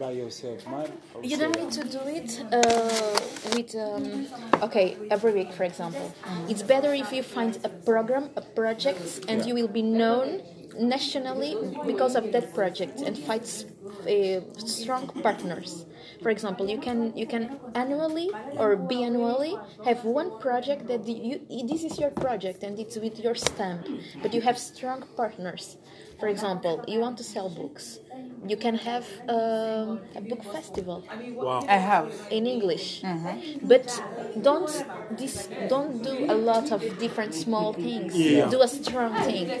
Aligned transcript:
by 0.00 0.10
yourself. 0.12 0.66
Mine, 0.66 0.92
You 1.22 1.36
don't 1.36 1.56
need 1.62 1.70
to 1.72 1.84
do 1.84 2.00
it 2.18 2.30
uh, 2.52 3.20
with, 3.54 3.74
um, 3.76 4.26
okay, 4.62 4.96
every 5.10 5.32
week, 5.32 5.52
for 5.52 5.64
example. 5.64 6.12
It's 6.48 6.62
better 6.62 6.92
if 6.94 7.12
you 7.12 7.22
find 7.22 7.58
a 7.62 7.68
program, 7.68 8.30
a 8.36 8.40
project, 8.40 9.20
and 9.28 9.44
you 9.46 9.54
will 9.54 9.68
be 9.68 9.82
known 9.82 10.42
nationally 10.78 11.54
because 11.86 12.14
of 12.16 12.32
that 12.32 12.54
project 12.54 13.02
and 13.06 13.16
find 13.18 13.42
s- 13.42 13.66
uh, 14.06 14.40
strong 14.56 15.08
partners. 15.22 15.86
For 16.22 16.30
example, 16.30 16.68
you 16.68 16.78
can 16.78 17.12
you 17.16 17.26
can 17.26 17.50
annually 17.74 18.30
or 18.56 18.76
biannually 18.76 19.60
have 19.84 20.04
one 20.04 20.30
project 20.38 20.86
that 20.88 21.06
you 21.06 21.40
this 21.66 21.84
is 21.84 21.98
your 21.98 22.10
project 22.10 22.62
and 22.62 22.78
it's 22.78 22.96
with 22.96 23.18
your 23.18 23.34
stamp, 23.34 23.88
but 24.22 24.34
you 24.34 24.40
have 24.42 24.58
strong 24.58 25.04
partners. 25.16 25.76
For 26.18 26.28
example, 26.28 26.84
you 26.86 27.00
want 27.00 27.16
to 27.18 27.24
sell 27.24 27.48
books, 27.48 28.00
you 28.46 28.56
can 28.56 28.76
have 28.76 29.06
um, 29.28 30.00
a 30.14 30.20
book 30.20 30.44
festival 30.44 31.04
Wow. 31.40 31.64
I 31.68 31.76
have. 31.78 32.12
in 32.30 32.46
English, 32.46 33.02
but 33.62 34.02
don't 34.40 34.70
this 35.10 35.48
don't 35.66 36.02
do 36.02 36.24
a 36.28 36.34
lot 36.34 36.70
of 36.72 36.98
different 36.98 37.34
small 37.34 37.72
things. 37.72 38.14
Yeah. 38.16 38.48
Do 38.48 38.60
a 38.62 38.68
strong 38.68 39.16
thing, 39.16 39.58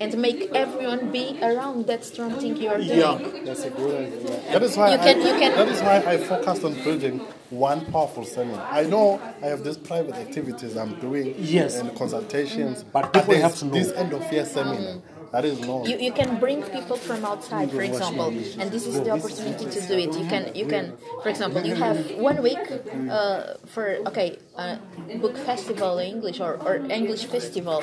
and 0.00 0.16
make 0.18 0.50
everyone 0.54 1.10
be 1.10 1.38
around 1.42 1.86
that 1.86 2.04
strong 2.04 2.34
thing 2.36 2.56
you 2.56 2.68
are 2.68 2.78
doing. 2.82 2.98
Yeah, 2.98 3.13
that's 3.44 3.64
a 3.64 3.70
good 3.70 4.12
idea. 4.12 4.52
That 4.52 4.62
is 4.62 4.76
why 4.76 4.92
You 4.92 4.98
can- 4.98 5.20
I, 5.20 5.32
you 5.32 5.38
can- 5.40 5.52
that 5.56 5.68
is 5.68 5.80
why 5.82 5.96
I 6.06 6.16
focused 6.18 6.64
on 6.64 6.74
building 6.84 7.20
one 7.50 7.84
powerful 7.86 8.24
seminar. 8.24 8.66
I 8.70 8.84
know 8.84 9.20
I 9.42 9.46
have 9.46 9.62
these 9.64 9.76
private 9.78 10.14
activities 10.14 10.76
I'm 10.76 10.94
doing 11.00 11.34
Yes. 11.38 11.76
and 11.78 11.94
consultations, 11.96 12.84
But 12.92 13.12
people 13.12 13.32
there's 13.34 13.42
have 13.42 13.56
to 13.56 13.64
know. 13.66 13.72
this 13.74 13.92
end 13.92 14.12
of 14.12 14.32
year 14.32 14.44
seminar. 14.44 15.00
That 15.34 15.44
is 15.44 15.58
known. 15.58 15.84
You, 15.90 15.98
you 15.98 16.12
can 16.12 16.38
bring 16.38 16.62
people 16.62 16.96
from 16.96 17.24
outside, 17.24 17.68
for 17.72 17.82
example, 17.82 18.28
and 18.60 18.70
this 18.70 18.86
is 18.86 19.02
the 19.02 19.10
opportunity 19.10 19.66
to 19.66 19.80
do 19.90 19.94
it. 20.04 20.14
You 20.14 20.26
can 20.32 20.54
you 20.54 20.66
can, 20.74 20.94
for 21.24 21.28
example, 21.28 21.60
you 21.66 21.74
have 21.74 21.98
one 22.30 22.38
week 22.40 22.62
uh, 23.10 23.58
for 23.66 23.98
okay, 24.06 24.38
uh, 24.54 24.76
book 25.20 25.36
festival 25.36 25.98
in 25.98 26.06
English 26.14 26.38
or, 26.38 26.54
or 26.62 26.76
English 27.00 27.24
festival, 27.26 27.82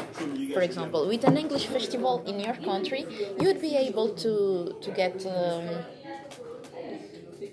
for 0.53 0.61
example. 0.61 1.05
With 1.11 1.27
an 1.27 1.35
English 1.35 1.65
festival 1.67 2.23
in 2.25 2.39
your 2.39 2.55
country, 2.55 3.03
you 3.39 3.45
would 3.51 3.59
be 3.59 3.75
able 3.75 4.07
to 4.23 4.33
to 4.79 4.89
get. 4.91 5.15
Um, 5.27 5.67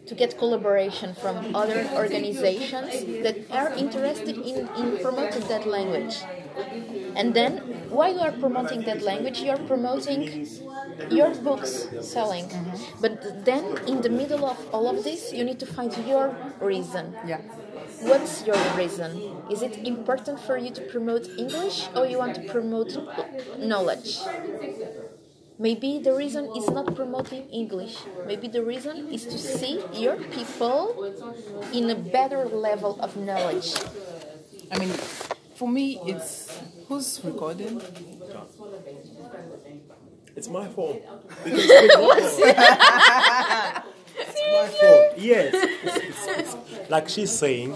to 0.08 0.14
get 0.14 0.38
collaboration 0.38 1.14
from 1.14 1.54
other 1.54 1.88
organizations 1.94 2.92
that 3.22 3.36
are 3.50 3.72
interested 3.74 4.36
in, 4.36 4.68
in 4.80 4.98
promoting 4.98 5.46
that 5.48 5.66
language. 5.66 6.16
And 7.14 7.34
then, 7.34 7.58
while 7.90 8.12
you 8.12 8.20
are 8.20 8.32
promoting 8.32 8.82
that 8.82 9.02
language, 9.02 9.40
you 9.40 9.50
are 9.50 9.58
promoting 9.58 10.46
your 11.10 11.34
books 11.34 11.88
selling. 12.00 12.46
Mm-hmm. 12.46 13.00
But 13.00 13.44
then, 13.44 13.64
in 13.86 14.02
the 14.02 14.08
middle 14.08 14.44
of 14.44 14.58
all 14.74 14.88
of 14.88 15.04
this, 15.04 15.32
you 15.32 15.44
need 15.44 15.58
to 15.60 15.66
find 15.66 15.96
your 16.06 16.34
reason. 16.60 17.14
Yeah. 17.26 17.40
What's 18.00 18.46
your 18.46 18.56
reason? 18.76 19.42
Is 19.50 19.62
it 19.62 19.76
important 19.78 20.38
for 20.40 20.56
you 20.56 20.70
to 20.70 20.82
promote 20.82 21.28
English 21.36 21.88
or 21.96 22.06
you 22.06 22.18
want 22.18 22.36
to 22.36 22.42
promote 22.42 22.96
knowledge? 23.58 24.20
Maybe 25.58 25.98
the 25.98 26.14
reason 26.14 26.54
is 26.56 26.70
not 26.70 26.94
promoting 26.94 27.50
English. 27.50 27.98
Maybe 28.26 28.46
the 28.46 28.62
reason 28.62 29.10
is 29.10 29.24
to 29.26 29.36
see 29.36 29.82
your 29.92 30.16
people 30.16 31.02
in 31.74 31.90
a 31.90 31.96
better 31.96 32.46
level 32.46 32.96
of 33.00 33.16
knowledge. 33.16 33.74
I 34.70 34.78
mean, 34.78 34.94
for 35.56 35.68
me, 35.68 35.98
it's 36.06 36.56
who's 36.86 37.20
recording. 37.24 37.82
It's 40.36 40.48
my 40.48 40.68
fault. 40.68 41.02
Because 41.42 42.38
it's 44.14 44.40
my 44.54 44.66
fault. 44.78 45.18
Yes. 45.18 45.54
It's, 45.54 46.28
it's, 46.28 46.54
it's, 46.54 46.90
like 46.90 47.08
she's 47.08 47.32
saying, 47.32 47.74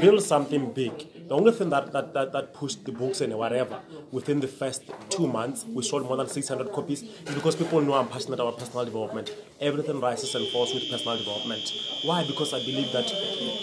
build 0.00 0.22
something 0.22 0.70
big. 0.72 1.06
The 1.32 1.38
only 1.38 1.52
thing 1.52 1.70
that, 1.70 1.92
that, 1.92 2.12
that, 2.12 2.32
that 2.32 2.52
pushed 2.52 2.84
the 2.84 2.92
books 2.92 3.22
and 3.22 3.32
whatever 3.32 3.80
within 4.10 4.40
the 4.40 4.46
first 4.46 4.82
two 5.08 5.26
months, 5.26 5.64
we 5.64 5.82
sold 5.82 6.04
more 6.04 6.18
than 6.18 6.28
600 6.28 6.70
copies, 6.70 7.04
is 7.04 7.34
because 7.34 7.56
people 7.56 7.80
know 7.80 7.94
I'm 7.94 8.08
passionate 8.08 8.38
about 8.38 8.58
personal 8.58 8.84
development. 8.84 9.34
Everything 9.58 9.98
rises 9.98 10.34
and 10.34 10.46
falls 10.48 10.74
with 10.74 10.90
personal 10.90 11.16
development. 11.16 11.72
Why? 12.02 12.26
Because 12.26 12.52
I 12.52 12.58
believe 12.58 12.92
that. 12.92 13.06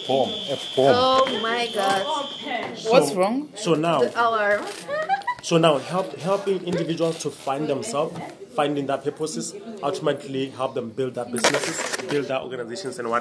Bomb, 0.07 0.29
a 0.29 0.57
bomb. 0.75 0.95
Oh 0.95 1.39
my 1.43 1.69
god. 1.71 2.79
What's 2.87 3.13
wrong? 3.13 3.49
So 3.53 3.75
now, 3.75 3.99
The 3.99 4.19
alarm. 4.19 4.65
so 5.43 5.59
now 5.59 5.77
help, 5.77 6.17
helping 6.17 6.63
individuals 6.65 7.19
to 7.19 7.29
find 7.29 7.67
themselves, 7.67 8.19
finding 8.55 8.87
their 8.87 8.97
purposes, 8.97 9.53
ultimately 9.83 10.49
help 10.49 10.73
them 10.73 10.89
build 10.89 11.13
their 11.13 11.25
businesses, 11.25 11.97
build 12.07 12.25
their 12.29 12.39
organizations, 12.39 12.97
and 12.97 13.11
whatever. 13.11 13.17